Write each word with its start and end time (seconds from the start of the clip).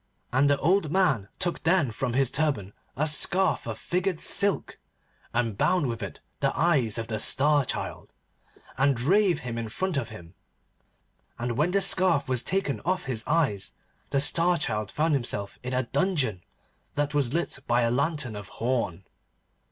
And 0.33 0.49
the 0.49 0.57
old 0.57 0.91
man 0.91 1.27
took 1.37 1.61
then 1.61 1.91
from 1.91 2.13
his 2.13 2.31
turban 2.31 2.73
a 2.97 3.05
scarf 3.07 3.67
of 3.67 3.77
figured 3.77 4.19
silk, 4.19 4.79
and 5.31 5.55
bound 5.55 5.85
with 5.85 6.01
it 6.01 6.21
the 6.39 6.51
eyes 6.57 6.97
of 6.97 7.05
the 7.05 7.19
Star 7.19 7.63
Child, 7.63 8.11
and 8.79 8.95
drave 8.95 9.41
him 9.41 9.59
in 9.59 9.69
front 9.69 9.97
of 9.97 10.09
him. 10.09 10.33
And 11.37 11.51
when 11.55 11.69
the 11.69 11.81
scarf 11.81 12.27
was 12.27 12.41
taken 12.41 12.79
off 12.79 13.03
his 13.05 13.23
eyes, 13.27 13.73
the 14.09 14.19
Star 14.19 14.57
Child 14.57 14.89
found 14.89 15.13
himself 15.13 15.59
in 15.61 15.71
a 15.75 15.83
dungeon, 15.83 16.43
that 16.95 17.13
was 17.13 17.31
lit 17.35 17.59
by 17.67 17.81
a 17.83 17.91
lantern 17.91 18.35
of 18.35 18.47
horn. 18.57 19.03